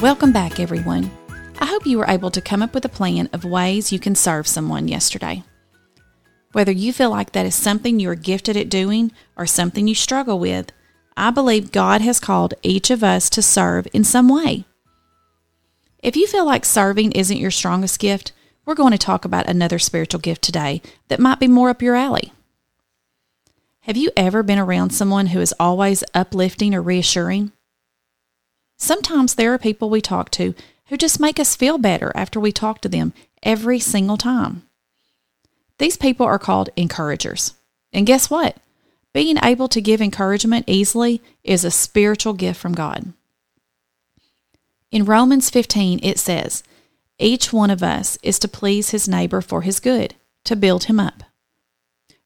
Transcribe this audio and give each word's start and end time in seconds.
Welcome 0.00 0.30
back, 0.30 0.60
everyone. 0.60 1.10
I 1.58 1.66
hope 1.66 1.84
you 1.84 1.98
were 1.98 2.06
able 2.08 2.30
to 2.30 2.40
come 2.40 2.62
up 2.62 2.72
with 2.72 2.84
a 2.84 2.88
plan 2.88 3.28
of 3.32 3.44
ways 3.44 3.90
you 3.90 3.98
can 3.98 4.14
serve 4.14 4.46
someone 4.46 4.86
yesterday. 4.86 5.42
Whether 6.52 6.70
you 6.70 6.92
feel 6.92 7.10
like 7.10 7.32
that 7.32 7.44
is 7.44 7.56
something 7.56 7.98
you 7.98 8.08
are 8.10 8.14
gifted 8.14 8.56
at 8.56 8.68
doing 8.68 9.10
or 9.36 9.44
something 9.44 9.88
you 9.88 9.96
struggle 9.96 10.38
with, 10.38 10.70
I 11.16 11.32
believe 11.32 11.72
God 11.72 12.00
has 12.00 12.20
called 12.20 12.54
each 12.62 12.92
of 12.92 13.02
us 13.02 13.28
to 13.30 13.42
serve 13.42 13.88
in 13.92 14.04
some 14.04 14.28
way. 14.28 14.66
If 16.00 16.14
you 16.14 16.28
feel 16.28 16.46
like 16.46 16.64
serving 16.64 17.10
isn't 17.10 17.36
your 17.36 17.50
strongest 17.50 17.98
gift, 17.98 18.30
we're 18.64 18.76
going 18.76 18.92
to 18.92 18.98
talk 18.98 19.24
about 19.24 19.48
another 19.48 19.80
spiritual 19.80 20.20
gift 20.20 20.42
today 20.42 20.80
that 21.08 21.18
might 21.18 21.40
be 21.40 21.48
more 21.48 21.70
up 21.70 21.82
your 21.82 21.96
alley. 21.96 22.32
Have 23.80 23.96
you 23.96 24.12
ever 24.16 24.44
been 24.44 24.60
around 24.60 24.90
someone 24.90 25.26
who 25.26 25.40
is 25.40 25.54
always 25.58 26.04
uplifting 26.14 26.72
or 26.72 26.82
reassuring? 26.82 27.50
Sometimes 28.88 29.34
there 29.34 29.52
are 29.52 29.58
people 29.58 29.90
we 29.90 30.00
talk 30.00 30.30
to 30.30 30.54
who 30.86 30.96
just 30.96 31.20
make 31.20 31.38
us 31.38 31.54
feel 31.54 31.76
better 31.76 32.10
after 32.14 32.40
we 32.40 32.50
talk 32.50 32.80
to 32.80 32.88
them 32.88 33.12
every 33.42 33.78
single 33.78 34.16
time. 34.16 34.62
These 35.76 35.98
people 35.98 36.24
are 36.24 36.38
called 36.38 36.70
encouragers. 36.74 37.52
And 37.92 38.06
guess 38.06 38.30
what? 38.30 38.56
Being 39.12 39.36
able 39.44 39.68
to 39.68 39.82
give 39.82 40.00
encouragement 40.00 40.64
easily 40.66 41.20
is 41.44 41.66
a 41.66 41.70
spiritual 41.70 42.32
gift 42.32 42.58
from 42.58 42.72
God. 42.72 43.12
In 44.90 45.04
Romans 45.04 45.50
15, 45.50 46.00
it 46.02 46.18
says, 46.18 46.62
Each 47.18 47.52
one 47.52 47.68
of 47.68 47.82
us 47.82 48.16
is 48.22 48.38
to 48.38 48.48
please 48.48 48.88
his 48.88 49.06
neighbor 49.06 49.42
for 49.42 49.60
his 49.60 49.80
good, 49.80 50.14
to 50.44 50.56
build 50.56 50.84
him 50.84 50.98
up. 50.98 51.24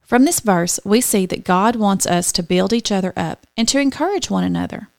From 0.00 0.24
this 0.24 0.38
verse, 0.38 0.78
we 0.84 1.00
see 1.00 1.26
that 1.26 1.42
God 1.42 1.74
wants 1.74 2.06
us 2.06 2.30
to 2.30 2.40
build 2.44 2.72
each 2.72 2.92
other 2.92 3.12
up 3.16 3.48
and 3.56 3.66
to 3.66 3.80
encourage 3.80 4.30
one 4.30 4.44
another. 4.44 4.90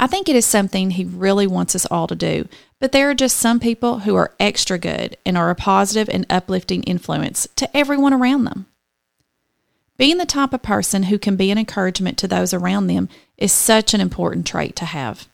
I 0.00 0.06
think 0.06 0.30
it 0.30 0.34
is 0.34 0.46
something 0.46 0.92
He 0.92 1.04
really 1.04 1.46
wants 1.46 1.76
us 1.76 1.84
all 1.84 2.06
to 2.06 2.16
do, 2.16 2.48
but 2.78 2.90
there 2.90 3.10
are 3.10 3.14
just 3.14 3.36
some 3.36 3.60
people 3.60 4.00
who 4.00 4.14
are 4.16 4.34
extra 4.40 4.78
good 4.78 5.18
and 5.26 5.36
are 5.36 5.50
a 5.50 5.54
positive 5.54 6.08
and 6.08 6.24
uplifting 6.30 6.82
influence 6.84 7.46
to 7.56 7.76
everyone 7.76 8.14
around 8.14 8.44
them. 8.44 8.64
Being 9.98 10.16
the 10.16 10.24
type 10.24 10.54
of 10.54 10.62
person 10.62 11.04
who 11.04 11.18
can 11.18 11.36
be 11.36 11.50
an 11.50 11.58
encouragement 11.58 12.16
to 12.16 12.26
those 12.26 12.54
around 12.54 12.86
them 12.86 13.10
is 13.36 13.52
such 13.52 13.92
an 13.92 14.00
important 14.00 14.46
trait 14.46 14.74
to 14.76 14.86
have. 14.86 15.28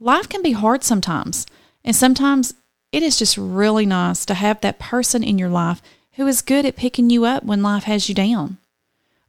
Life 0.00 0.30
can 0.30 0.40
be 0.40 0.52
hard 0.52 0.82
sometimes, 0.82 1.46
and 1.84 1.94
sometimes 1.94 2.54
it 2.90 3.02
is 3.02 3.18
just 3.18 3.36
really 3.36 3.84
nice 3.84 4.24
to 4.24 4.32
have 4.32 4.62
that 4.62 4.78
person 4.78 5.22
in 5.22 5.36
your 5.36 5.50
life 5.50 5.82
who 6.12 6.26
is 6.26 6.40
good 6.40 6.64
at 6.64 6.74
picking 6.74 7.10
you 7.10 7.26
up 7.26 7.44
when 7.44 7.62
life 7.62 7.84
has 7.84 8.08
you 8.08 8.14
down. 8.14 8.56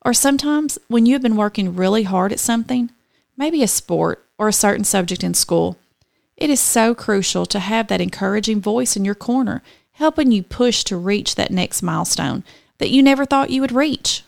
Or 0.06 0.14
sometimes 0.14 0.80
when 0.88 1.06
you 1.06 1.12
have 1.12 1.22
been 1.22 1.36
working 1.36 1.76
really 1.76 2.04
hard 2.04 2.32
at 2.32 2.40
something, 2.40 2.90
maybe 3.36 3.62
a 3.62 3.68
sport 3.68 4.25
or 4.38 4.48
a 4.48 4.54
certain 4.54 4.84
subject 4.84 5.24
in 5.24 5.34
school. 5.34 5.78
It 6.38 6.50
is 6.50 6.60
so 6.60 6.94
crucial 6.94 7.46
to 7.46 7.60
have 7.60 7.88
that 7.88 8.02
encouraging 8.02 8.62
voice 8.62 8.96
in 8.96 9.06
your 9.06 9.16
corner, 9.16 9.64
helping 9.94 10.32
you 10.32 10.44
push 10.44 10.84
to 10.86 10.98
reach 10.98 11.36
that 11.36 11.52
next 11.52 11.82
milestone 11.82 12.44
that 12.78 12.90
you 12.92 13.02
never 13.02 13.26
thought 13.26 13.50
you 13.50 13.62
would 13.62 13.72
reach. 13.72 14.24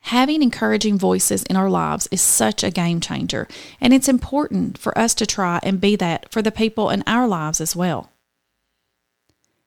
Having 0.00 0.42
encouraging 0.42 0.98
voices 0.98 1.42
in 1.42 1.56
our 1.56 1.68
lives 1.68 2.08
is 2.12 2.20
such 2.20 2.62
a 2.62 2.70
game 2.70 3.00
changer, 3.00 3.48
and 3.80 3.92
it's 3.92 4.08
important 4.08 4.78
for 4.78 4.96
us 4.96 5.14
to 5.14 5.26
try 5.26 5.58
and 5.64 5.80
be 5.80 5.96
that 5.96 6.30
for 6.30 6.42
the 6.42 6.52
people 6.52 6.90
in 6.90 7.02
our 7.06 7.26
lives 7.26 7.60
as 7.60 7.74
well. 7.74 8.10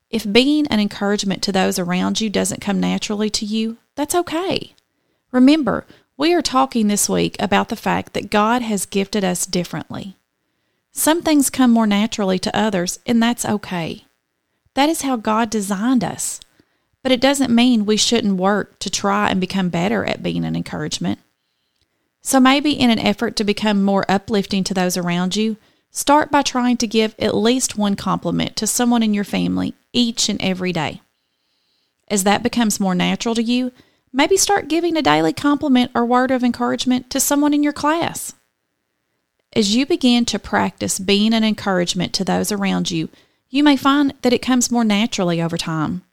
If 0.09 0.31
being 0.31 0.65
an 0.67 0.79
encouragement 0.79 1.43
to 1.43 1.51
those 1.51 1.77
around 1.77 2.21
you 2.21 2.29
doesn't 2.29 2.61
come 2.61 2.79
naturally 2.79 3.29
to 3.31 3.45
you, 3.45 3.77
that's 3.95 4.15
okay. 4.15 4.73
Remember, 5.31 5.85
we 6.19 6.33
are 6.33 6.41
talking 6.41 6.89
this 6.89 7.07
week 7.07 7.37
about 7.39 7.69
the 7.69 7.77
fact 7.77 8.11
that 8.11 8.29
God 8.29 8.61
has 8.61 8.85
gifted 8.85 9.23
us 9.23 9.45
differently. 9.45 10.17
Some 10.91 11.21
things 11.21 11.49
come 11.49 11.71
more 11.71 11.87
naturally 11.87 12.37
to 12.39 12.55
others, 12.55 12.99
and 13.05 13.23
that's 13.23 13.45
okay. 13.45 14.03
That 14.73 14.89
is 14.89 15.03
how 15.03 15.15
God 15.15 15.49
designed 15.49 16.03
us. 16.03 16.41
But 17.01 17.13
it 17.13 17.21
doesn't 17.21 17.55
mean 17.55 17.85
we 17.85 17.95
shouldn't 17.95 18.35
work 18.35 18.79
to 18.79 18.89
try 18.89 19.29
and 19.29 19.39
become 19.39 19.69
better 19.69 20.03
at 20.03 20.21
being 20.21 20.43
an 20.43 20.57
encouragement. 20.57 21.19
So 22.21 22.41
maybe 22.41 22.73
in 22.73 22.89
an 22.89 22.99
effort 22.99 23.37
to 23.37 23.45
become 23.45 23.81
more 23.81 24.03
uplifting 24.09 24.65
to 24.65 24.73
those 24.73 24.97
around 24.97 25.37
you, 25.37 25.55
start 25.89 26.29
by 26.29 26.41
trying 26.41 26.75
to 26.77 26.87
give 26.87 27.15
at 27.17 27.33
least 27.33 27.77
one 27.77 27.95
compliment 27.95 28.57
to 28.57 28.67
someone 28.67 29.03
in 29.03 29.13
your 29.13 29.23
family 29.23 29.73
each 29.93 30.27
and 30.27 30.41
every 30.41 30.73
day. 30.73 31.01
As 32.09 32.25
that 32.25 32.43
becomes 32.43 32.77
more 32.77 32.93
natural 32.93 33.35
to 33.35 33.41
you, 33.41 33.71
Maybe 34.11 34.37
start 34.37 34.67
giving 34.67 34.97
a 34.97 35.01
daily 35.01 35.33
compliment 35.33 35.91
or 35.93 36.05
word 36.05 36.31
of 36.31 36.43
encouragement 36.43 37.09
to 37.11 37.19
someone 37.19 37.53
in 37.53 37.61
your 37.61 37.73
class. 37.73 38.33
As 39.53 39.75
you 39.75 39.85
begin 39.85 40.25
to 40.25 40.39
practice 40.39 40.99
being 40.99 41.33
an 41.33 41.43
encouragement 41.43 42.13
to 42.13 42.23
those 42.23 42.51
around 42.51 42.89
you, 42.91 43.09
you 43.49 43.63
may 43.63 43.77
find 43.77 44.13
that 44.21 44.33
it 44.33 44.41
comes 44.41 44.71
more 44.71 44.83
naturally 44.83 45.41
over 45.41 45.57
time. 45.57 46.03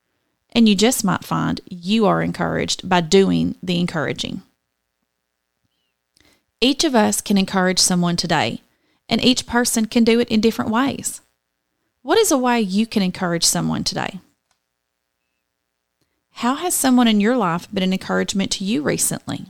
And 0.50 0.68
you 0.68 0.74
just 0.74 1.04
might 1.04 1.24
find 1.24 1.60
you 1.68 2.06
are 2.06 2.22
encouraged 2.22 2.88
by 2.88 3.02
doing 3.02 3.56
the 3.62 3.78
encouraging. 3.78 4.42
Each 6.60 6.84
of 6.84 6.94
us 6.94 7.20
can 7.20 7.36
encourage 7.36 7.78
someone 7.78 8.16
today, 8.16 8.62
and 9.08 9.22
each 9.22 9.46
person 9.46 9.84
can 9.86 10.04
do 10.04 10.18
it 10.18 10.28
in 10.28 10.40
different 10.40 10.70
ways. 10.70 11.20
What 12.00 12.18
is 12.18 12.30
a 12.30 12.38
way 12.38 12.60
you 12.60 12.86
can 12.86 13.02
encourage 13.02 13.44
someone 13.44 13.84
today? 13.84 14.20
How 16.36 16.54
has 16.56 16.74
someone 16.74 17.08
in 17.08 17.19
your 17.19 17.34
life 17.34 17.66
been 17.72 17.82
an 17.82 17.94
encouragement 17.94 18.50
to 18.52 18.64
you 18.64 18.82
recently? 18.82 19.47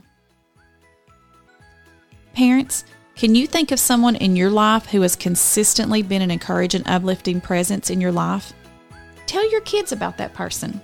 Parents, 2.33 2.85
can 3.17 3.35
you 3.35 3.45
think 3.45 3.73
of 3.73 3.79
someone 3.81 4.15
in 4.15 4.37
your 4.37 4.49
life 4.49 4.85
who 4.85 5.01
has 5.01 5.13
consistently 5.13 6.01
been 6.01 6.21
an 6.21 6.31
encouraging, 6.31 6.83
uplifting 6.85 7.41
presence 7.41 7.89
in 7.89 7.99
your 7.99 8.13
life? 8.13 8.53
Tell 9.25 9.51
your 9.51 9.59
kids 9.61 9.91
about 9.91 10.17
that 10.17 10.33
person. 10.33 10.79